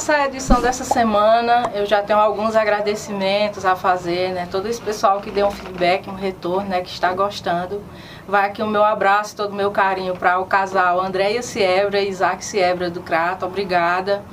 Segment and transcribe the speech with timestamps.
[0.00, 4.48] nessa edição dessa semana eu já tenho alguns agradecimentos a fazer, né?
[4.50, 6.80] Todo esse pessoal que deu um feedback, um retorno, né?
[6.80, 7.84] Que está gostando.
[8.26, 12.08] Vai aqui o meu abraço, todo o meu carinho para o casal Andréia Siebra e
[12.08, 13.44] Isaac Siebra do Crato.
[13.44, 14.24] Obrigada.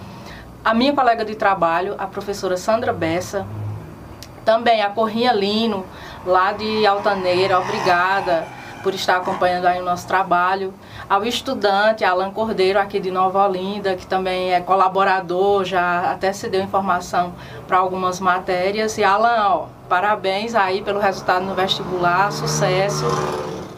[0.64, 3.46] A minha colega de trabalho, a professora Sandra Bessa.
[4.46, 5.86] Também a Corrinha Lino,
[6.25, 7.60] lá de Altaneira.
[7.60, 10.74] Obrigada por estar acompanhando aí o nosso trabalho.
[11.10, 16.50] Ao estudante Alan Cordeiro, aqui de Nova Olinda, que também é colaborador, já até se
[16.50, 17.34] deu informação
[17.68, 18.98] para algumas matérias.
[18.98, 23.06] E Alan, ó, parabéns aí pelo resultado no vestibular, sucesso.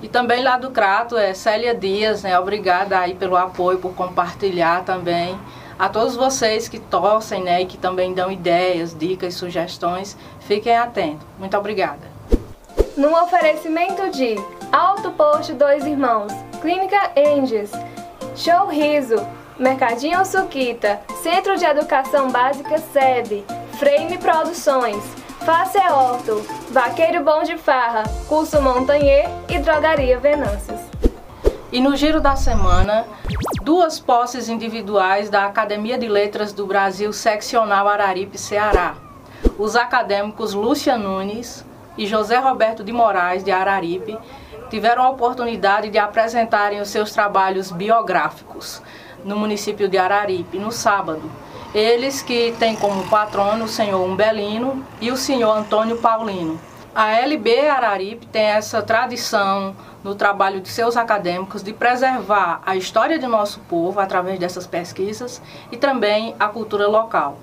[0.02, 2.40] E também lá do Crato, é Célia Dias, né?
[2.40, 5.38] Obrigada aí pelo apoio, por compartilhar também.
[5.78, 11.26] A todos vocês que torcem, né, e que também dão ideias, dicas, sugestões, fiquem atentos.
[11.38, 12.02] Muito obrigada.
[12.98, 14.36] Num oferecimento de
[14.72, 17.72] Alto Posto Dois Irmãos, Clínica Angels,
[18.36, 19.16] Show Riso,
[19.58, 23.44] Mercadinho Suquita, Centro de Educação Básica SEB,
[23.80, 25.04] Frame Produções,
[25.44, 30.80] Face Horto, Vaqueiro Bom de Farra, Curso Montanher e Drogaria Venâncios.
[31.72, 33.08] E no giro da semana,
[33.64, 38.96] duas posses individuais da Academia de Letras do Brasil Seccional Araripe, Ceará.
[39.58, 41.66] Os acadêmicos Lúcia Nunes
[41.98, 44.18] e José Roberto de Moraes, de Araripe,
[44.70, 48.82] tiveram a oportunidade de apresentarem os seus trabalhos biográficos
[49.24, 51.30] no município de Araripe, no sábado.
[51.74, 56.60] Eles que têm como patrono o senhor Umbelino e o senhor Antônio Paulino.
[56.96, 63.20] A LB Araripe tem essa tradição no trabalho de seus acadêmicos de preservar a história
[63.20, 67.38] de nosso povo através dessas pesquisas e também a cultura local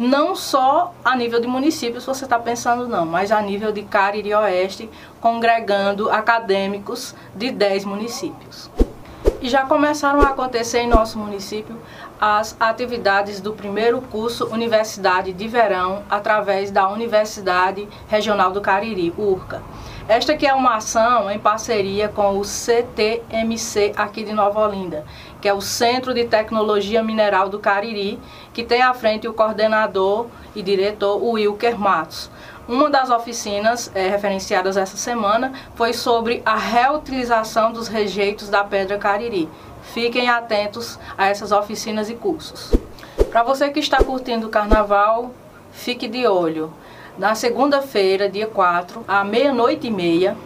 [0.00, 4.32] não só a nível de municípios você está pensando não, mas a nível de Cariri
[4.32, 4.88] Oeste,
[5.20, 8.70] congregando acadêmicos de 10 municípios.
[9.42, 11.76] E já começaram a acontecer em nosso município
[12.18, 19.62] as atividades do primeiro curso Universidade de Verão através da Universidade Regional do Cariri, URCA.
[20.08, 25.04] Esta aqui é uma ação em parceria com o CTMC aqui de Nova Olinda,
[25.40, 28.18] que é o Centro de Tecnologia Mineral do Cariri,
[28.52, 32.30] que tem à frente o coordenador e diretor Wilker Matos.
[32.68, 38.98] Uma das oficinas é, referenciadas essa semana foi sobre a reutilização dos rejeitos da pedra
[38.98, 39.48] Cariri.
[39.82, 42.72] Fiquem atentos a essas oficinas e cursos.
[43.30, 45.32] Para você que está curtindo o carnaval,
[45.72, 46.72] fique de olho.
[47.18, 50.36] Na segunda-feira, dia 4, à meia-noite e meia,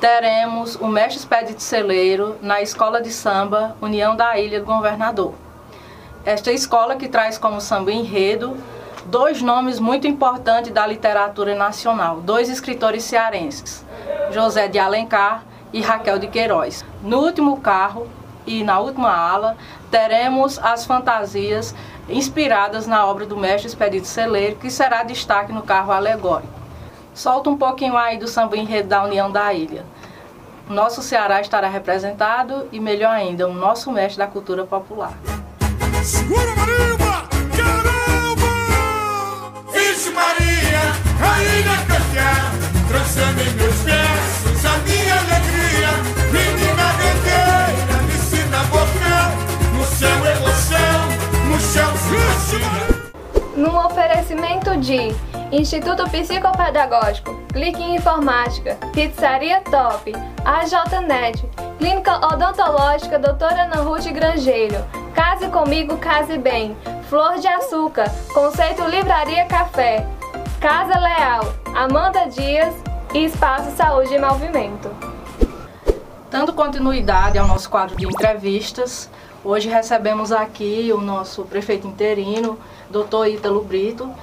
[0.00, 5.34] teremos o mestre expedito celeiro na Escola de Samba União da Ilha do Governador.
[6.24, 8.56] Esta escola que traz como samba enredo
[9.04, 13.84] dois nomes muito importantes da literatura nacional, dois escritores cearenses,
[14.32, 16.82] José de Alencar e Raquel de Queiroz.
[17.02, 18.08] No último carro
[18.46, 19.54] e na última ala
[19.90, 21.74] teremos as fantasias
[22.08, 26.59] inspiradas na obra do mestre Expedito Celeiro, que será destaque no carro alegórico.
[27.14, 29.84] Solta um pouquinho aí do samba enredo da União da Ilha.
[30.68, 35.12] Nosso Ceará estará representado e, melhor ainda, o nosso mestre da cultura popular.
[36.04, 37.28] Segura Marimba!
[37.56, 38.50] Caramba!
[39.72, 40.80] Vixe Maria,
[41.18, 41.80] rainha
[43.40, 45.90] em meus versos a minha alegria.
[46.32, 49.32] Menina guerreira, me ensina a bocar
[49.76, 51.00] no céu emoção
[53.56, 55.14] num oferecimento de
[55.52, 60.12] Instituto Psicopedagógico, Clique em Informática, Pizzaria Top,
[60.44, 61.44] AJNet,
[61.76, 64.76] Clínica Odontológica Doutora Ana Ruth Grangeiro,
[65.12, 66.76] Case Comigo, Case Bem,
[67.08, 70.06] Flor de Açúcar, Conceito Livraria Café,
[70.60, 72.72] Casa Leal, Amanda Dias
[73.12, 74.88] e Espaço Saúde e Movimento.
[76.30, 79.10] Dando continuidade ao nosso quadro de entrevistas,
[79.42, 82.58] Hoje recebemos aqui o nosso prefeito interino,
[82.90, 84.14] doutor Ítalo Brito,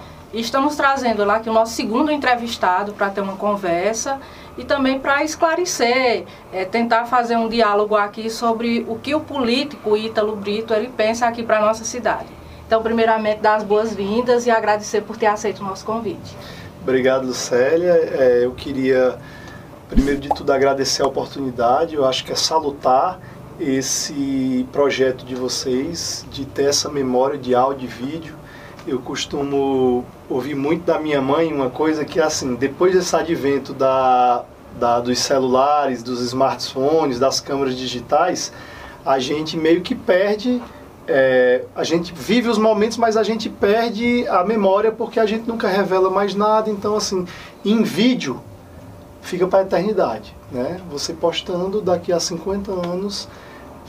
[0.41, 4.19] estamos trazendo lá aqui o nosso segundo entrevistado para ter uma conversa
[4.57, 9.95] e também para esclarecer, é, tentar fazer um diálogo aqui sobre o que o político
[9.95, 12.27] Ítalo Brito ele pensa aqui para a nossa cidade.
[12.65, 16.35] Então, primeiramente, dar as boas-vindas e agradecer por ter aceito o nosso convite.
[16.81, 17.93] Obrigado, Lucélia.
[17.93, 19.17] É, eu queria,
[19.89, 21.95] primeiro de tudo, agradecer a oportunidade.
[21.95, 23.19] Eu acho que é salutar
[23.59, 28.36] esse projeto de vocês, de ter essa memória de áudio e vídeo.
[28.87, 34.45] Eu costumo ouvir muito da minha mãe uma coisa que, assim, depois desse advento da,
[34.79, 38.53] da, dos celulares, dos smartphones, das câmeras digitais,
[39.05, 40.63] a gente meio que perde.
[41.05, 45.45] É, a gente vive os momentos, mas a gente perde a memória porque a gente
[45.45, 46.69] nunca revela mais nada.
[46.69, 47.25] Então, assim,
[47.65, 48.39] em vídeo
[49.21, 50.33] fica para a eternidade.
[50.49, 50.79] Né?
[50.89, 53.27] Você postando daqui a 50 anos,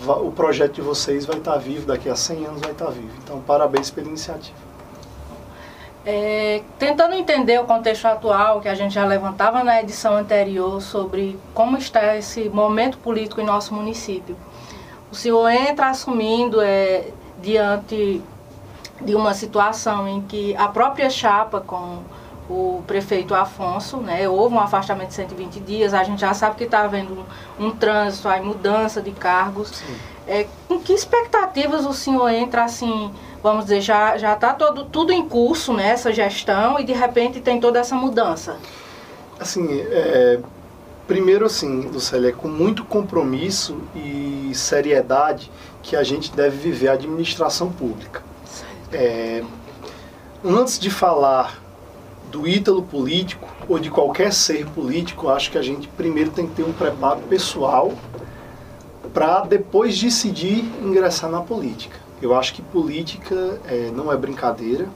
[0.05, 3.13] o projeto de vocês vai estar vivo, daqui a 100 anos vai estar vivo.
[3.23, 4.68] Então, parabéns pela iniciativa.
[6.11, 11.39] É, tentando entender o contexto atual que a gente já levantava na edição anterior sobre
[11.53, 14.35] como está esse momento político em nosso município.
[15.13, 17.09] O senhor entra assumindo é,
[17.43, 18.23] diante
[19.03, 21.99] de uma situação em que a própria chapa com
[22.49, 26.65] o prefeito Afonso, né, houve um afastamento de 120 dias, a gente já sabe que
[26.65, 27.27] está havendo
[27.61, 29.85] um, trânsito, aí mudança de cargos.
[30.29, 33.11] É, com que expectativas o senhor entra assim,
[33.43, 37.41] vamos dizer, já já está todo tudo em curso nessa né, gestão e de repente
[37.41, 38.59] tem toda essa mudança?
[39.41, 40.39] Assim, é,
[41.07, 45.51] primeiro assim, Lucélia, é com muito compromisso e seriedade
[45.83, 48.23] que a gente deve viver a administração pública.
[48.93, 49.43] É,
[50.45, 51.59] antes de falar
[52.31, 56.55] do ítalo político ou de qualquer ser político, acho que a gente primeiro tem que
[56.55, 57.95] ter um preparo pessoal
[59.19, 61.99] para depois decidir ingressar na política.
[62.23, 64.89] Eu acho que política é, não é brincadeira.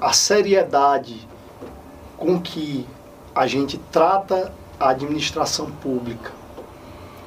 [0.00, 1.28] A seriedade
[2.16, 2.84] com que
[3.32, 6.32] a gente trata a administração pública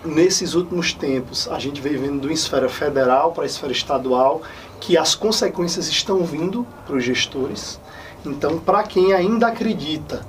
[0.04, 4.42] nesses últimos tempos, a gente vem vendo de uma esfera federal para a esfera estadual
[4.82, 7.80] que as consequências estão vindo para os gestores.
[8.26, 10.28] Então, para quem ainda acredita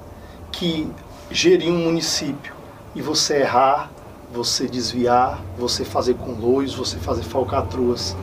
[0.52, 0.88] que
[1.32, 2.54] gerir um município
[2.94, 3.90] e você errar,
[4.34, 8.16] você desviar, você fazer com lois, você fazer falcatruas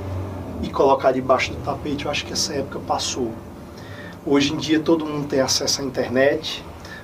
[0.62, 3.32] e colocar debaixo do tapete, eu acho que essa época passou.
[4.26, 6.64] Hoje em dia todo mundo tem acesso à internet,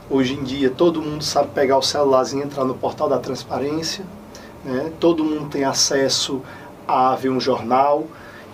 [0.10, 4.04] hoje em dia todo mundo sabe pegar o celularzinho e entrar no portal da transparência,
[4.66, 4.92] né?
[5.00, 6.42] todo mundo tem acesso
[6.86, 8.06] a ver um jornal.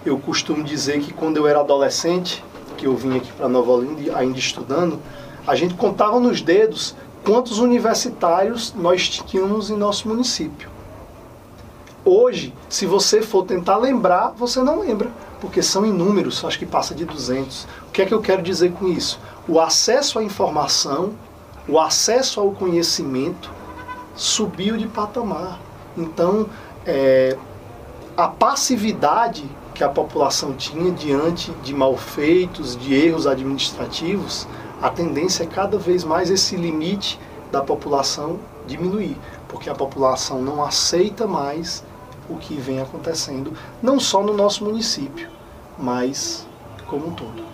[0.06, 2.44] Eu costumo dizer que quando eu era adolescente,
[2.78, 5.00] que eu vim aqui para Nova Olinda ainda estudando,
[5.48, 10.70] a gente contava nos dedos quantos universitários nós tínhamos em nosso município.
[12.06, 15.10] Hoje, se você for tentar lembrar, você não lembra,
[15.40, 17.64] porque são inúmeros, acho que passa de 200.
[17.88, 19.20] O que é que eu quero dizer com isso?
[19.48, 21.14] O acesso à informação,
[21.68, 23.50] o acesso ao conhecimento
[24.16, 25.60] subiu de patamar.
[25.96, 26.48] Então,
[26.86, 27.38] é,
[28.18, 34.46] a passividade que a população tinha diante de malfeitos, de erros administrativos,
[34.84, 37.18] a tendência é cada vez mais esse limite
[37.50, 38.38] da população
[38.68, 41.86] diminuir, porque a população não aceita mais
[42.30, 45.30] o que vem acontecendo, não só no nosso município,
[45.80, 46.46] mas
[46.86, 47.46] como um todo.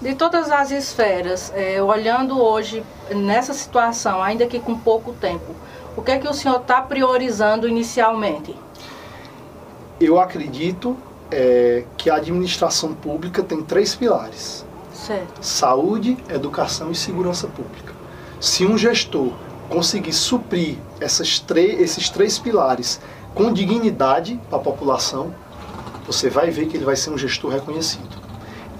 [0.00, 5.52] De todas as esferas, é, olhando hoje nessa situação, ainda que com pouco tempo,
[5.96, 8.54] o que é que o senhor está priorizando inicialmente?
[10.00, 10.96] Eu acredito
[11.28, 14.64] é, que a administração pública tem três pilares:
[15.06, 15.42] certo.
[15.42, 17.94] saúde, educação e segurança pública.
[18.40, 19.32] Se um gestor
[19.68, 23.00] conseguir suprir esses três pilares
[23.34, 25.34] com dignidade para a população,
[26.06, 28.16] você vai ver que ele vai ser um gestor reconhecido.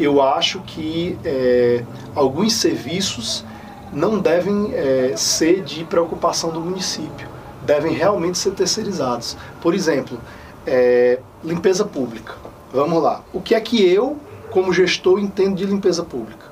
[0.01, 1.85] Eu acho que é,
[2.15, 3.45] alguns serviços
[3.93, 7.29] não devem é, ser de preocupação do município,
[7.67, 9.37] devem realmente ser terceirizados.
[9.61, 10.19] Por exemplo,
[10.67, 12.35] é, limpeza pública.
[12.73, 13.23] Vamos lá.
[13.33, 14.17] O que é que eu,
[14.51, 16.47] como gestor, entendo de limpeza pública?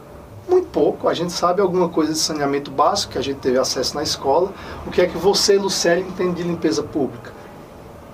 [0.49, 1.09] Muito pouco.
[1.09, 4.53] A gente sabe alguma coisa de saneamento básico, que a gente teve acesso na escola.
[4.87, 7.33] O que é que você, Lucélio, entende de limpeza pública?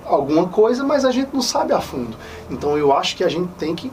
[0.05, 2.17] Alguma coisa, mas a gente não sabe a fundo.
[2.49, 3.91] Então eu acho que a gente tem que,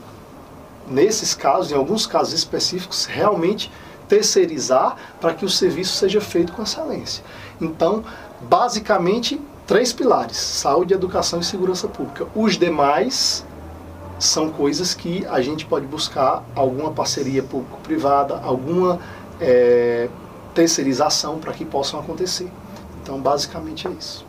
[0.87, 3.71] nesses casos, em alguns casos específicos, realmente
[4.07, 7.23] terceirizar para que o serviço seja feito com excelência.
[7.61, 8.03] Então,
[8.41, 12.27] basicamente, três pilares: saúde, educação e segurança pública.
[12.35, 13.45] Os demais
[14.21, 18.99] são coisas que a gente pode buscar alguma parceria público-privada, alguma
[19.39, 20.07] é,
[20.53, 22.47] terceirização para que possam acontecer.
[23.01, 24.23] Então, basicamente é isso.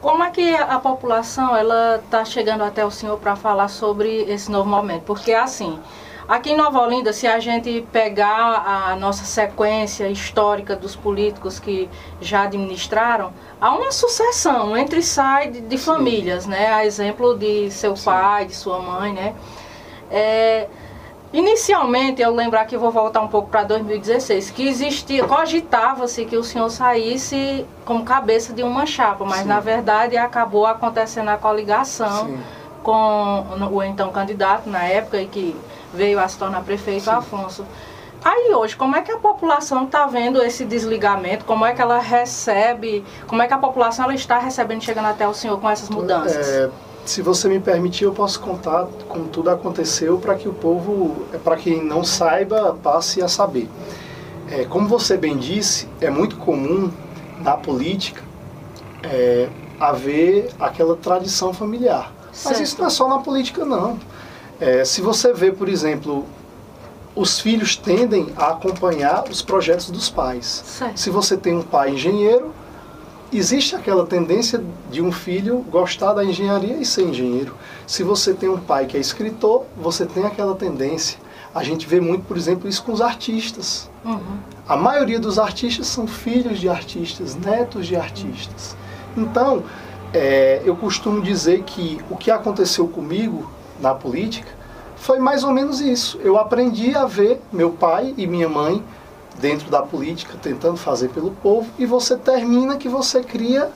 [0.00, 4.52] Como é que a população ela está chegando até o senhor para falar sobre esse
[4.52, 5.02] novo momento?
[5.02, 5.80] Porque assim,
[6.28, 11.88] Aqui em Nova Olinda, se a gente pegar a nossa sequência histórica dos políticos que
[12.20, 16.72] já administraram, há uma sucessão entre sai de, de famílias, né?
[16.72, 18.06] A exemplo de seu Sim.
[18.06, 19.34] pai, de sua mãe, né?
[20.10, 20.66] É,
[21.32, 26.42] inicialmente, eu lembrar que vou voltar um pouco para 2016, que existia, cogitava-se que o
[26.42, 29.48] senhor saísse como cabeça de uma chapa, mas Sim.
[29.48, 32.38] na verdade acabou acontecendo a coligação Sim.
[32.86, 35.56] Com o então candidato na época e que
[35.92, 37.10] veio a se tornar prefeito Sim.
[37.10, 37.64] Afonso.
[38.24, 41.44] Aí hoje, como é que a população está vendo esse desligamento?
[41.44, 43.04] Como é que ela recebe?
[43.26, 46.48] Como é que a população ela está recebendo, chegando até o senhor com essas mudanças?
[46.48, 46.70] É,
[47.04, 51.38] se você me permitir, eu posso contar como tudo aconteceu para que o povo, é,
[51.38, 53.68] para quem não saiba, passe a saber.
[54.48, 56.92] É, como você bem disse, é muito comum
[57.40, 58.22] na política
[59.02, 59.48] é,
[59.80, 62.15] haver aquela tradição familiar.
[62.44, 63.98] Mas isso não é só na política, não.
[64.60, 66.24] É, se você vê, por exemplo,
[67.14, 70.62] os filhos tendem a acompanhar os projetos dos pais.
[70.66, 70.98] Certo.
[70.98, 72.52] Se você tem um pai engenheiro,
[73.32, 77.54] existe aquela tendência de um filho gostar da engenharia e ser engenheiro.
[77.86, 81.18] Se você tem um pai que é escritor, você tem aquela tendência.
[81.54, 83.90] A gente vê muito, por exemplo, isso com os artistas.
[84.04, 84.38] Uhum.
[84.68, 88.76] A maioria dos artistas são filhos de artistas, netos de artistas.
[89.16, 89.64] Então,
[90.12, 94.50] é, eu costumo dizer que o que aconteceu comigo na política
[94.96, 96.18] foi mais ou menos isso.
[96.22, 98.82] Eu aprendi a ver meu pai e minha mãe
[99.38, 103.70] dentro da política tentando fazer pelo povo e você termina que você cria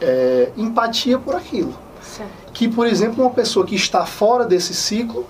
[0.00, 1.74] é, empatia por aquilo.
[2.02, 2.52] Certo.
[2.52, 5.26] Que, por exemplo, uma pessoa que está fora desse ciclo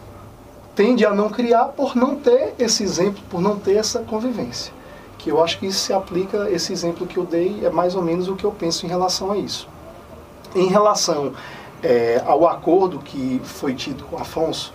[0.75, 4.73] tende a não criar por não ter esse exemplo, por não ter essa convivência.
[5.19, 8.03] Que eu acho que isso se aplica, esse exemplo que eu dei é mais ou
[8.03, 9.69] menos o que eu penso em relação a isso.
[10.55, 11.33] Em relação
[11.83, 14.73] é, ao acordo que foi tido com Afonso,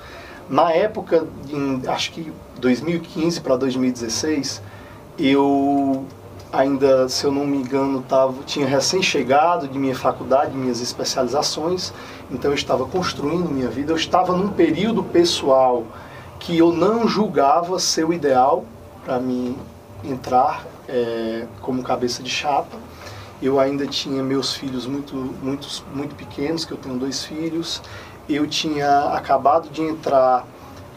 [0.50, 4.62] na época, em, acho que 2015 para 2016,
[5.20, 6.06] eu
[6.52, 11.94] ainda, se eu não me engano, tava, tinha recém-chegado de minha faculdade, minhas especializações,
[12.32, 15.84] então eu estava construindo minha vida, eu estava num período pessoal
[16.40, 18.64] que eu não julgava ser o ideal
[19.04, 19.58] para mim
[20.04, 22.78] entrar é, como cabeça de chapa.
[23.42, 27.82] Eu ainda tinha meus filhos muito, muito, muito pequenos, que eu tenho dois filhos.
[28.28, 30.46] Eu tinha acabado de entrar,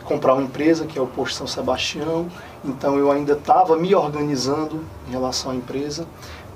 [0.05, 2.29] comprar uma empresa, que é o Posto São Sebastião.
[2.65, 6.07] Então eu ainda estava me organizando em relação à empresa.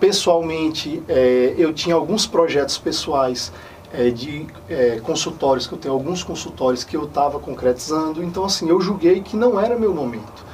[0.01, 3.53] Pessoalmente, é, eu tinha alguns projetos pessoais
[3.93, 8.23] é, de é, consultórios, que eu tenho alguns consultórios que eu estava concretizando.
[8.23, 10.45] Então, assim, eu julguei que não era meu momento.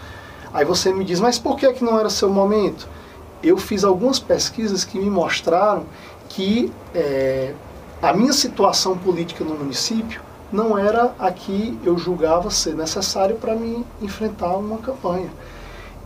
[0.52, 2.88] Aí você me diz, mas por que, que não era seu momento?
[3.42, 5.84] Eu fiz algumas pesquisas que me mostraram
[6.28, 7.54] que é,
[8.00, 13.54] a minha situação política no município não era a que eu julgava ser necessário para
[13.54, 15.30] me enfrentar uma campanha.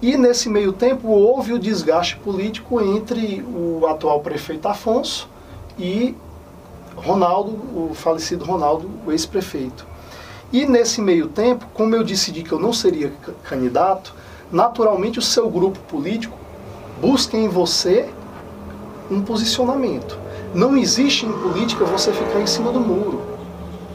[0.03, 5.29] E nesse meio tempo houve o desgaste político entre o atual prefeito Afonso
[5.79, 6.14] e
[6.97, 9.87] Ronaldo, o falecido Ronaldo, o ex-prefeito.
[10.53, 13.12] E nesse meio tempo, como eu decidi que eu não seria
[13.45, 14.14] candidato,
[14.53, 16.37] naturalmente o seu grupo político
[17.01, 18.09] busca em você
[19.11, 20.19] um posicionamento.
[20.55, 23.23] Não existe em política você ficar em cima do muro.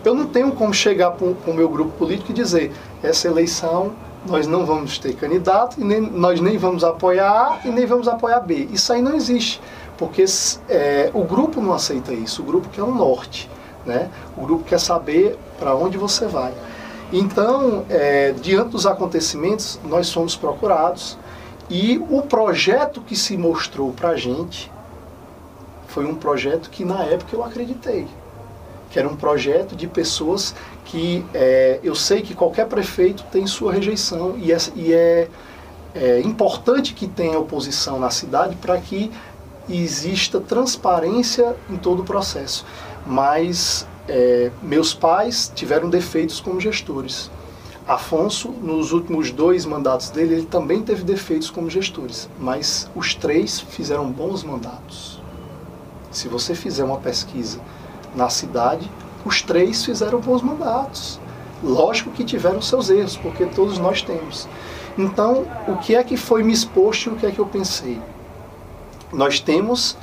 [0.04, 2.72] Eu não tenho como chegar para o meu grupo político e dizer
[3.04, 3.94] essa eleição
[4.28, 8.08] nós não vamos ter candidato e nem, nós nem vamos apoiar A e nem vamos
[8.08, 8.68] apoiar B.
[8.72, 9.62] Isso aí não existe,
[9.98, 10.26] porque
[10.68, 12.42] é, o grupo não aceita isso.
[12.42, 13.50] O grupo quer o norte,
[13.86, 14.10] né?
[14.38, 16.54] O grupo quer saber para onde você vai.
[17.12, 21.18] Então, é, diante dos acontecimentos, nós somos procurados
[21.70, 24.72] e o projeto que se mostrou para a gente
[25.88, 28.08] foi um projeto que na época eu acreditei.
[28.90, 33.72] Que era um projeto de pessoas que é, eu sei que qualquer prefeito tem sua
[33.72, 35.28] rejeição e é, e é,
[35.94, 39.12] é importante que tenha oposição na cidade para que
[39.70, 42.66] exista transparência em todo o processo.
[43.06, 47.30] Mas é, meus pais tiveram defeitos como gestores.
[47.90, 53.60] Afonso, nos últimos dois mandatos dele, ele também teve defeitos como gestores, mas os três
[53.60, 55.20] fizeram bons mandatos.
[56.12, 57.60] Se você fizer uma pesquisa
[58.16, 58.88] na cidade,
[59.26, 61.20] os três fizeram bons mandatos.
[61.64, 64.48] Lógico que tiveram seus erros, porque todos nós temos.
[64.96, 68.00] Então, o que é que foi me exposto e o que é que eu pensei?
[69.12, 69.98] Nós temos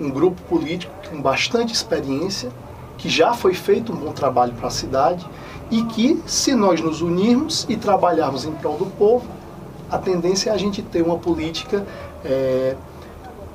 [0.00, 2.50] um grupo político com bastante experiência,
[2.98, 5.24] que já foi feito um bom trabalho para a cidade
[5.72, 9.26] e que, se nós nos unirmos e trabalharmos em prol do povo,
[9.90, 11.86] a tendência é a gente ter uma política
[12.22, 12.76] é,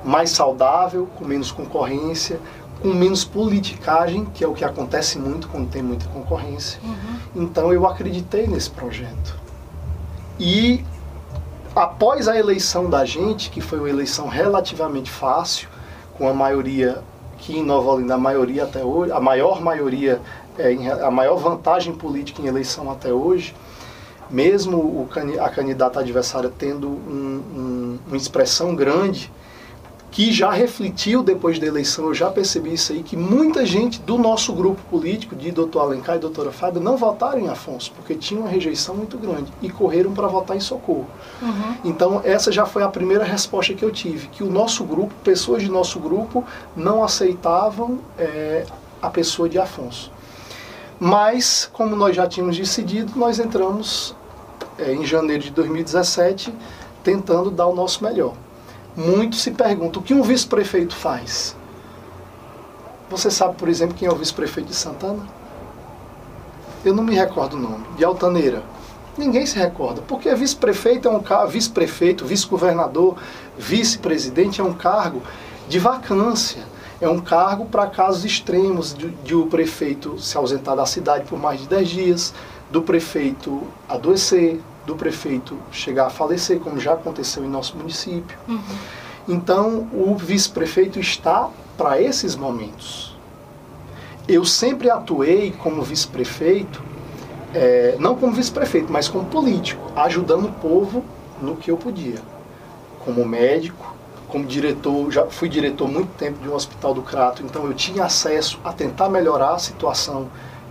[0.04, 2.40] mais saudável, com menos concorrência,
[2.82, 6.80] com menos politicagem, que é o que acontece muito quando tem muita concorrência.
[6.82, 7.44] Uhum.
[7.44, 9.36] Então eu acreditei nesse projeto.
[10.40, 10.84] E
[11.72, 15.68] após a eleição da gente, que foi uma eleição relativamente fácil,
[16.16, 17.00] com a maioria
[17.38, 20.20] que em Nova Olinda a maioria até hoje, a maior maioria
[20.58, 23.54] é, a maior vantagem política em eleição até hoje,
[24.30, 25.08] mesmo
[25.40, 29.30] a candidata adversária tendo um, um, uma expressão grande,
[30.10, 34.16] que já refletiu depois da eleição, eu já percebi isso aí, que muita gente do
[34.16, 38.40] nosso grupo político, de doutor Alencar e doutora Fábio, não votaram em Afonso, porque tinha
[38.40, 41.06] uma rejeição muito grande e correram para votar em Socorro.
[41.40, 41.74] Uhum.
[41.84, 45.62] Então, essa já foi a primeira resposta que eu tive, que o nosso grupo, pessoas
[45.62, 48.64] de nosso grupo, não aceitavam é,
[49.00, 50.10] a pessoa de Afonso.
[51.00, 54.16] Mas, como nós já tínhamos decidido, nós entramos
[54.78, 56.52] é, em janeiro de 2017
[57.04, 58.34] tentando dar o nosso melhor.
[58.96, 61.56] Muitos se perguntam o que um vice-prefeito faz.
[63.08, 65.24] Você sabe, por exemplo, quem é o vice-prefeito de Santana?
[66.84, 67.84] Eu não me recordo o nome.
[67.96, 68.62] De Altaneira.
[69.16, 73.16] Ninguém se recorda, porque vice-prefeito é um cargo, vice-prefeito, vice-governador,
[73.56, 75.22] vice-presidente é um cargo
[75.68, 76.62] de vacância.
[77.00, 81.38] É um cargo para casos extremos de, de, o prefeito se ausentar da cidade por
[81.38, 82.34] mais de 10 dias,
[82.70, 88.36] do prefeito adoecer, do prefeito chegar a falecer, como já aconteceu em nosso município.
[88.48, 88.60] Uhum.
[89.28, 93.14] Então, o vice-prefeito está para esses momentos.
[94.26, 96.82] Eu sempre atuei como vice-prefeito,
[97.54, 101.04] é, não como vice-prefeito, mas como político, ajudando o povo
[101.40, 102.18] no que eu podia.
[103.04, 103.94] Como médico,
[104.28, 108.04] como diretor, já fui diretor muito tempo de um hospital do Crato, então eu tinha
[108.04, 110.28] acesso a tentar melhorar a situação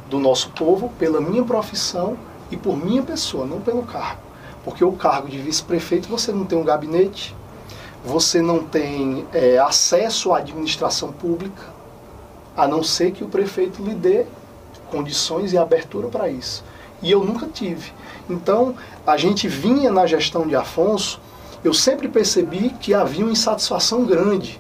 [0.10, 2.18] do nosso povo pela minha profissão
[2.52, 4.22] e por minha pessoa, não pelo cargo.
[4.64, 7.36] Porque o cargo de vice-prefeito você não tem um gabinete,
[8.06, 11.64] você não tem é, acesso à administração pública,
[12.56, 14.26] a não ser que o prefeito lhe dê
[14.92, 16.64] condições e abertura para isso.
[17.02, 17.92] E eu nunca tive.
[18.30, 21.20] Então, a gente vinha na gestão de Afonso
[21.64, 24.60] eu sempre percebi que havia uma insatisfação grande.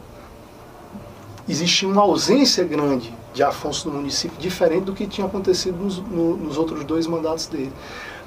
[1.48, 6.36] Existia uma ausência grande de Afonso no município, diferente do que tinha acontecido nos, no,
[6.36, 7.72] nos outros dois mandatos dele.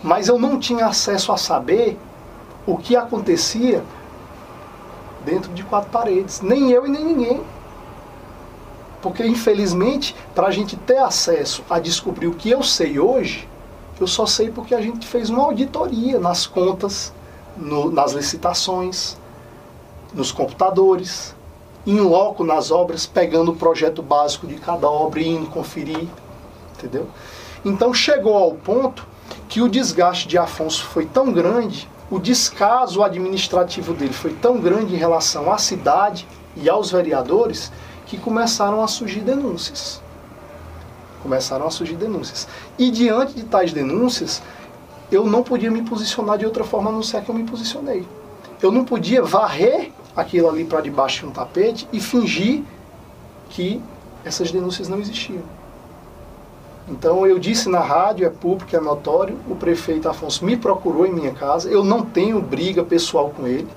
[0.03, 1.99] Mas eu não tinha acesso a saber
[2.67, 3.83] o que acontecia
[5.25, 6.41] dentro de quatro paredes.
[6.41, 7.43] Nem eu e nem ninguém.
[9.03, 13.49] Porque, infelizmente, para a gente ter acesso a descobrir o que eu sei hoje,
[14.00, 17.12] eu só sei porque a gente fez uma auditoria nas contas
[17.57, 19.16] no, nas licitações,
[20.12, 21.35] nos computadores,
[21.87, 26.07] em loco nas obras, pegando o projeto básico de cada obra e indo conferir,
[26.76, 27.09] entendeu?
[27.64, 29.07] Então chegou ao ponto
[29.49, 34.95] que o desgaste de Afonso foi tão grande, o descaso administrativo dele foi tão grande
[34.95, 36.26] em relação à cidade
[36.57, 37.71] e aos vereadores,
[38.07, 40.02] que começaram a surgir denúncias.
[41.22, 42.48] Começaram a surgir denúncias.
[42.77, 44.42] E diante de tais denúncias,
[45.11, 48.07] eu não podia me posicionar de outra forma a não ser que eu me posicionei.
[48.62, 52.62] Eu não podia varrer aquilo ali para debaixo de um tapete e fingir
[53.49, 53.81] que
[54.25, 55.42] essas denúncias não existiam.
[56.88, 61.12] Então eu disse na rádio, é público, é notório, o prefeito Afonso me procurou em
[61.12, 63.68] minha casa, eu não tenho briga pessoal com ele,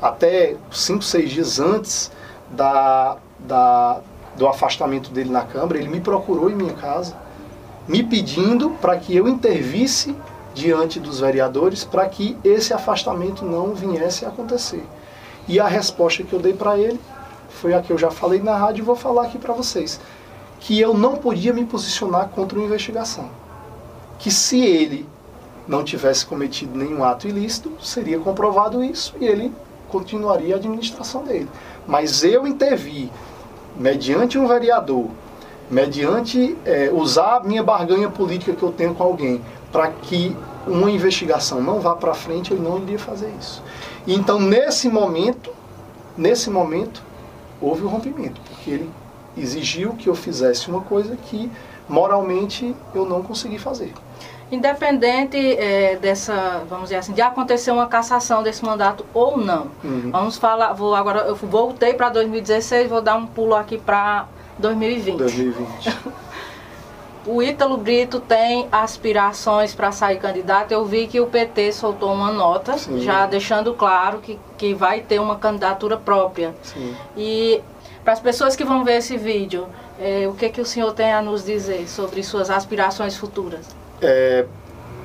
[0.00, 2.10] até cinco, seis dias antes
[2.50, 4.00] da, da,
[4.36, 7.14] do afastamento dele na Câmara, ele me procurou em minha casa,
[7.86, 10.16] me pedindo para que eu intervisse
[10.54, 14.84] diante dos vereadores para que esse afastamento não viesse a acontecer.
[15.48, 17.00] E a resposta que eu dei para ele
[17.48, 20.00] foi a que eu já falei na rádio e vou falar aqui para vocês,
[20.60, 23.28] que eu não podia me posicionar contra uma investigação.
[24.18, 25.06] Que se ele
[25.66, 29.52] não tivesse cometido nenhum ato ilícito, seria comprovado isso e ele
[29.88, 31.48] continuaria a administração dele.
[31.86, 33.10] Mas eu intervi,
[33.76, 35.08] mediante um vereador,
[35.70, 39.40] mediante é, usar a minha barganha política que eu tenho com alguém,
[39.72, 43.62] para que uma investigação não vá para frente, ele não iria fazer isso.
[44.06, 45.50] Então, nesse momento,
[46.16, 47.02] nesse momento,
[47.60, 48.90] houve o um rompimento, porque ele
[49.36, 51.50] exigiu que eu fizesse uma coisa que
[51.88, 53.92] moralmente eu não consegui fazer.
[54.50, 59.68] Independente é, dessa, vamos dizer assim, de acontecer uma cassação desse mandato ou não.
[59.82, 60.10] Uhum.
[60.12, 64.26] Vamos falar, vou agora eu voltei para 2016, vou dar um pulo aqui para
[64.58, 65.16] 2020.
[65.16, 65.98] 2020.
[67.26, 70.72] O Ítalo Brito tem aspirações para sair candidato.
[70.72, 73.00] Eu vi que o PT soltou uma nota, Sim.
[73.00, 76.54] já deixando claro que, que vai ter uma candidatura própria.
[76.62, 76.94] Sim.
[77.16, 77.60] E
[78.02, 79.66] para as pessoas que vão ver esse vídeo,
[80.00, 83.68] é, o que, que o senhor tem a nos dizer sobre suas aspirações futuras?
[84.00, 84.44] É,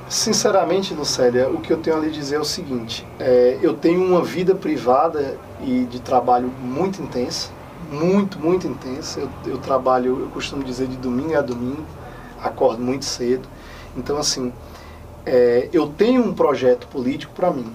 [0.09, 4.03] sinceramente, Lucélia, o que eu tenho a lhe dizer é o seguinte: é, eu tenho
[4.03, 7.55] uma vida privada e de trabalho muito intensa.
[7.91, 9.19] Muito, muito intensa.
[9.19, 11.85] Eu, eu trabalho, eu costumo dizer, de domingo a domingo
[12.41, 13.47] acordo muito cedo.
[13.95, 14.53] Então, assim,
[15.25, 17.71] é, eu tenho um projeto político para mim,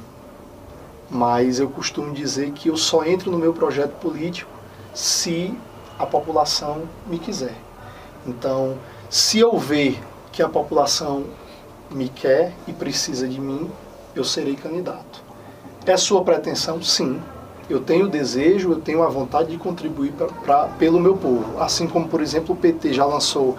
[1.11, 4.51] mas eu costumo dizer que eu só entro no meu projeto político
[4.95, 5.55] se
[5.99, 7.55] a população me quiser.
[8.27, 8.79] Então,
[9.11, 10.01] se eu ver
[10.33, 11.25] que a população
[11.91, 13.71] me quer e precisa de mim,
[14.15, 15.23] eu serei candidato.
[15.85, 16.83] É sua pretensão?
[16.83, 17.21] Sim.
[17.69, 21.61] Eu tenho o desejo, eu tenho a vontade de contribuir pra, pra, pelo meu povo.
[21.61, 23.57] Assim como, por exemplo, o PT já lançou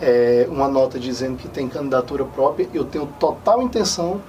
[0.00, 4.20] é, uma nota dizendo que tem candidatura própria, eu tenho total intenção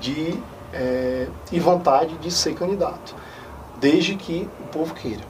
[0.00, 0.38] de
[0.72, 3.14] é, e vontade de ser candidato,
[3.80, 5.22] desde que o povo queira,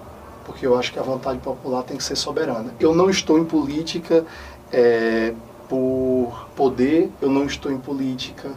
[0.45, 2.75] porque eu acho que a vontade popular tem que ser soberana.
[2.81, 4.25] Eu não estou em política
[4.73, 5.35] é,
[5.69, 8.51] por poder, eu não estou em política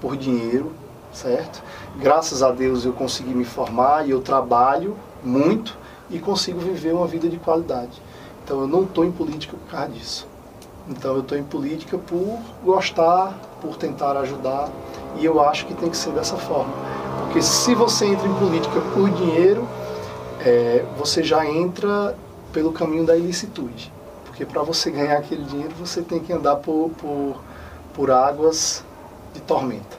[0.00, 0.72] por dinheiro,
[1.12, 1.62] certo?
[1.98, 5.76] Graças a Deus eu consegui me formar e eu trabalho muito
[6.10, 8.02] e consigo viver uma vida de qualidade.
[8.44, 10.33] Então eu não estou em política por causa disso.
[10.88, 14.68] Então eu estou em política por gostar, por tentar ajudar
[15.18, 16.72] E eu acho que tem que ser dessa forma.
[17.24, 19.66] Porque se você entra em política por dinheiro,
[20.40, 22.16] é, você já entra
[22.52, 23.92] pelo caminho da ilicitude.
[24.24, 27.36] Porque para você ganhar aquele dinheiro, você tem que andar por, por,
[27.94, 28.84] por águas
[29.32, 29.96] de tormenta.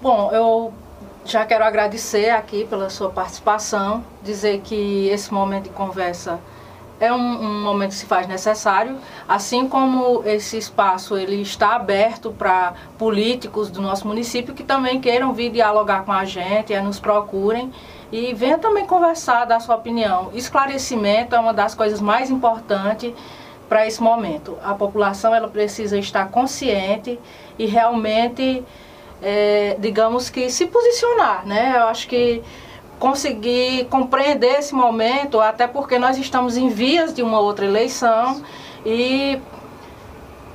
[0.00, 0.72] Bom, eu
[1.24, 6.40] já quero agradecer aqui pela sua participação, dizer que esse momento de conversa
[7.02, 8.96] é um, um, momento que se faz necessário,
[9.28, 15.34] assim como esse espaço ele está aberto para políticos do nosso município que também queiram
[15.34, 17.72] vir dialogar com a gente, é, nos procurem
[18.12, 20.30] e venha também conversar, dar sua opinião.
[20.32, 23.12] Esclarecimento é uma das coisas mais importantes
[23.68, 24.56] para esse momento.
[24.62, 27.18] A população ela precisa estar consciente
[27.58, 28.62] e realmente,
[29.20, 31.72] é, digamos que, se posicionar, né?
[31.74, 32.44] Eu acho que
[33.02, 38.40] conseguir compreender esse momento, até porque nós estamos em vias de uma outra eleição
[38.86, 39.40] e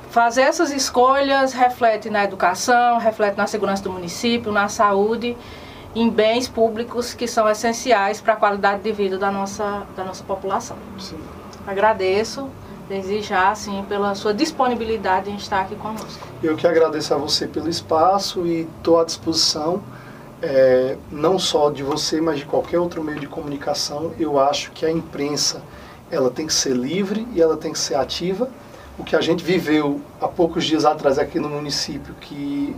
[0.08, 5.36] fazer essas escolhas reflete na educação, reflete na segurança do município, na saúde
[5.94, 10.24] em bens públicos que são essenciais para a qualidade de vida da nossa, da nossa
[10.24, 10.78] população.
[10.98, 11.18] Sim.
[11.66, 12.48] Agradeço
[12.88, 16.26] desde já assim, pela sua disponibilidade em estar aqui conosco.
[16.42, 19.82] Eu que agradeço a você pelo espaço e estou à disposição,
[20.42, 24.12] é, não só de você, mas de qualquer outro meio de comunicação.
[24.18, 25.62] Eu acho que a imprensa
[26.10, 28.48] ela tem que ser livre e ela tem que ser ativa.
[28.98, 32.74] O que a gente viveu há poucos dias atrás aqui no município, que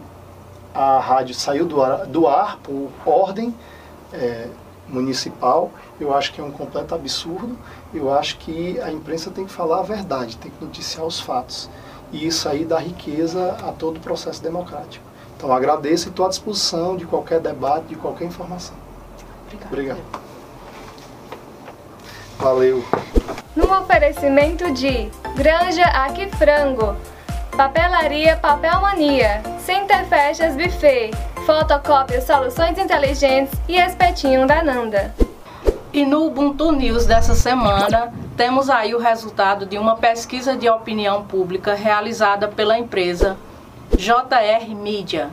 [0.75, 3.55] a rádio saiu do ar, do ar por ordem
[4.13, 4.49] é,
[4.89, 5.71] municipal,
[6.01, 7.57] eu acho que é um completo absurdo.
[7.93, 11.71] Eu acho que a imprensa tem que falar a verdade, tem que noticiar os fatos.
[12.13, 15.10] E isso aí dá riqueza a todo o processo democrático.
[15.41, 18.77] Então agradeço e estou à disposição de qualquer debate, de qualquer informação.
[19.47, 19.73] Obrigado.
[19.73, 20.01] Obrigado.
[22.39, 22.85] Valeu.
[23.57, 26.95] No oferecimento de Granja Aqui Frango,
[27.57, 31.11] Papelaria Papel Mania, Center Festas Buffet,
[31.47, 35.15] Fotocópia Soluções Inteligentes e Espetinho da Nanda.
[35.91, 41.25] E no Ubuntu News dessa semana, temos aí o resultado de uma pesquisa de opinião
[41.25, 43.39] pública realizada pela empresa
[43.97, 45.31] JR Media.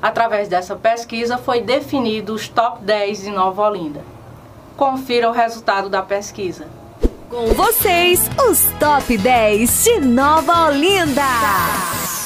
[0.00, 4.04] Através dessa pesquisa foi definido os top 10 de Nova Olinda.
[4.76, 6.66] Confira o resultado da pesquisa.
[7.28, 11.22] Com vocês, os top 10 de Nova Olinda.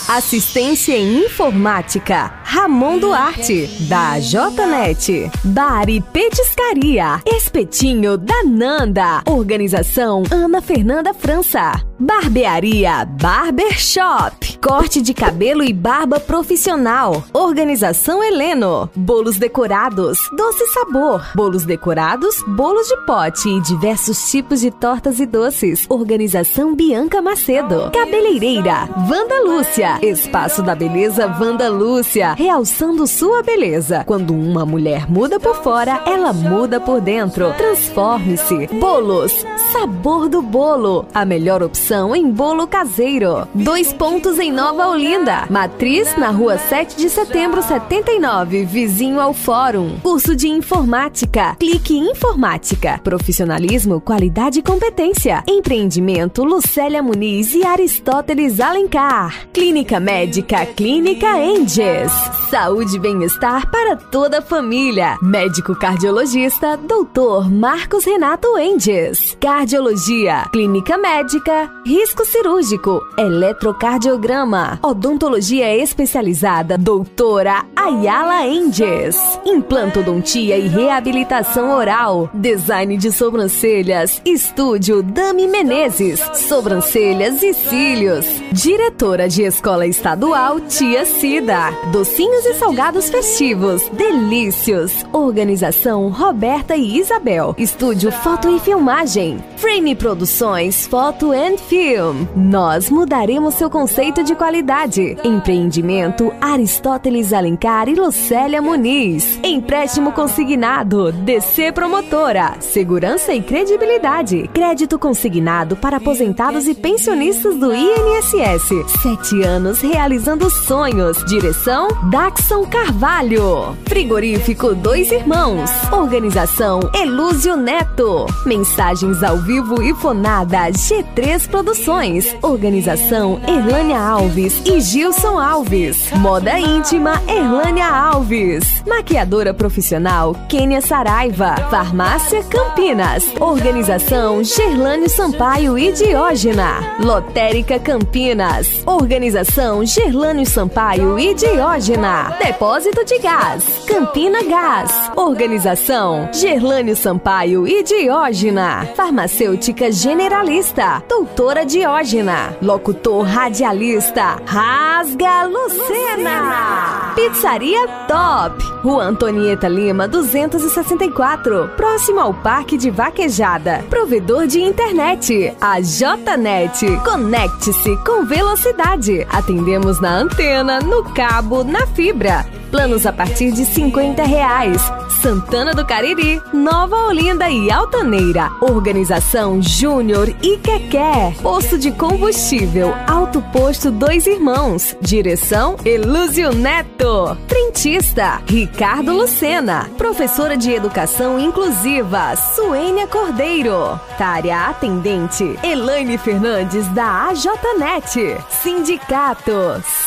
[0.08, 5.30] Assistência em Informática, Ramon Duarte, da JNet.
[5.42, 9.22] Bar e Petiscaria, Espetinho da Nanda.
[9.26, 11.72] Organização Ana Fernanda França.
[11.98, 14.58] Barbearia Barbershop.
[14.58, 17.24] Corte de cabelo e barba profissional.
[17.32, 18.90] Organização Heleno.
[18.94, 20.18] Bolos decorados.
[20.36, 21.24] Doce sabor.
[21.34, 25.86] Bolos decorados, bolos de pote e diversos tipos de tortas e doces.
[25.88, 27.90] Organização Bianca Macedo.
[27.92, 29.98] Cabeleireira Vanda Lúcia.
[30.02, 32.34] Espaço da Beleza Vanda Lúcia.
[32.42, 34.02] Realçando sua beleza.
[34.04, 37.52] Quando uma mulher muda por fora, ela muda por dentro.
[37.52, 38.66] Transforme-se.
[38.80, 39.46] Bolos.
[39.70, 41.06] Sabor do bolo.
[41.14, 43.46] A melhor opção em bolo caseiro.
[43.54, 45.46] Dois pontos em Nova Olinda.
[45.48, 50.00] Matriz na rua 7 de setembro 79, vizinho ao Fórum.
[50.02, 51.54] Curso de Informática.
[51.60, 53.00] Clique Informática.
[53.04, 55.44] Profissionalismo, qualidade e competência.
[55.48, 59.46] Empreendimento Lucélia Muniz e Aristóteles Alencar.
[59.52, 62.31] Clínica Médica Clínica Enges.
[62.32, 65.16] Saúde e bem-estar para toda a família.
[65.22, 67.50] Médico cardiologista Dr.
[67.50, 69.36] Marcos Renato Enges.
[69.40, 70.48] Cardiologia.
[70.52, 82.96] Clínica Médica risco cirúrgico, eletrocardiograma, odontologia especializada, doutora Ayala Enges, implantodontia e reabilitação oral, design
[82.96, 91.72] de sobrancelhas, estúdio Dami Menezes, sobrancelhas e cílios, diretora de escola estadual Tia Cida,
[92.22, 100.86] docinhos e salgados festivos, delícios, organização Roberta e Isabel, estúdio foto e filmagem, Frame Produções,
[100.86, 102.26] foto and Film.
[102.36, 105.16] Nós mudaremos seu conceito de qualidade.
[105.24, 109.40] Empreendimento Aristóteles Alencar e Lucélia Muniz.
[109.42, 111.10] Empréstimo consignado.
[111.12, 112.56] DC Promotora.
[112.60, 114.48] Segurança e credibilidade.
[114.52, 118.68] Crédito consignado para aposentados e pensionistas do INSS.
[119.00, 121.24] Sete anos realizando sonhos.
[121.24, 123.76] Direção Daxon Carvalho.
[123.86, 125.70] Frigorífico Dois Irmãos.
[125.92, 128.26] Organização Elúzio Neto.
[128.44, 132.34] Mensagens ao vivo e fonada G3 Produções.
[132.42, 136.10] Organização Erlânia Alves e Gilson Alves.
[136.16, 138.82] Moda íntima Erlânia Alves.
[138.84, 141.54] Maquiadora profissional Kênia Saraiva.
[141.70, 143.32] Farmácia Campinas.
[143.38, 146.96] Organização Gerlane Sampaio e Diógena.
[146.98, 148.82] Lotérica Campinas.
[148.86, 151.91] Organização Gerlane Sampaio e Diógena.
[151.92, 155.10] Depósito de Gás, Campina Gás.
[155.14, 158.88] Organização Gerlânio Sampaio e Diógena.
[158.96, 162.56] Farmacêutica Generalista, Doutora Diógena.
[162.62, 167.12] Locutor radialista, Rasga Lucena.
[167.14, 173.84] Pizzaria Top, Rua Antonieta Lima 264, próximo ao Parque de Vaquejada.
[173.90, 176.86] Provedor de internet, a JNet.
[177.04, 179.26] Conecte-se com velocidade.
[179.30, 182.46] Atendemos na antena, no cabo, na fibra.
[182.72, 184.80] Planos a partir de 50 reais.
[185.20, 188.50] Santana do Cariri, Nova Olinda e Altaneira.
[188.62, 191.34] Organização Júnior e Quequer.
[191.42, 194.96] Posto de combustível, Alto Posto Dois Irmãos.
[195.02, 197.36] Direção Elúzio Neto.
[197.46, 199.90] Frentista Ricardo Lucena.
[199.98, 204.00] Professora de Educação Inclusiva Suênia Cordeiro.
[204.16, 208.38] Tária Atendente Elaine Fernandes da AJNet.
[208.48, 209.52] Sindicato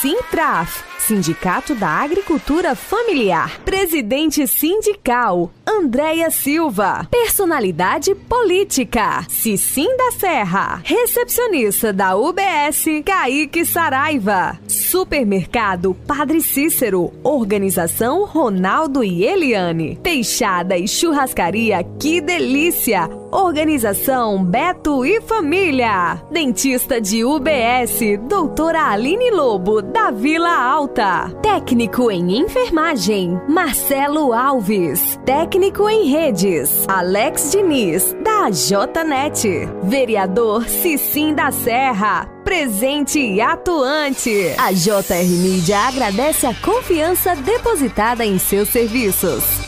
[0.01, 0.83] Sintraf.
[0.97, 3.59] Sindicato da Agricultura Familiar.
[3.65, 7.05] Presidente sindical, Andréia Silva.
[7.11, 10.81] Personalidade política, Cicim da Serra.
[10.85, 14.57] Recepcionista da UBS, Kaique Saraiva.
[14.69, 17.11] Supermercado Padre Cícero.
[17.23, 19.99] Organização Ronaldo e Eliane.
[20.01, 23.09] Peixada e churrascaria Que Delícia.
[23.35, 26.23] Organização Beto e Família.
[26.31, 31.29] Dentista de UBS, doutora Aline Lobo, da Vila Alta.
[31.41, 35.19] Técnico em enfermagem, Marcelo Alves.
[35.25, 39.67] Técnico em redes, Alex Diniz, da JNet.
[39.83, 42.31] Vereador Cicim da Serra.
[42.45, 44.53] Presente e atuante.
[44.57, 49.64] A JR Mídia agradece a confiança depositada em seus serviços.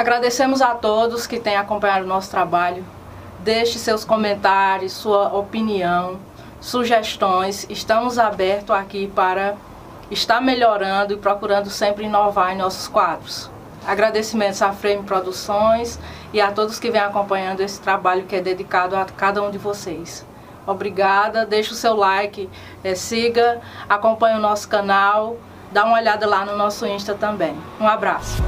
[0.00, 2.82] Agradecemos a todos que têm acompanhado o nosso trabalho.
[3.40, 6.18] Deixe seus comentários, sua opinião,
[6.58, 7.66] sugestões.
[7.68, 9.56] Estamos abertos aqui para
[10.10, 13.50] estar melhorando e procurando sempre inovar em nossos quadros.
[13.86, 16.00] Agradecimentos à Frame Produções
[16.32, 19.58] e a todos que vêm acompanhando esse trabalho que é dedicado a cada um de
[19.58, 20.24] vocês.
[20.66, 22.48] Obrigada, deixe o seu like,
[22.82, 25.36] é, siga, acompanhe o nosso canal,
[25.70, 27.54] dá uma olhada lá no nosso Insta também.
[27.78, 28.42] Um abraço.